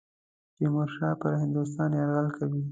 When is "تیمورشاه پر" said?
0.55-1.33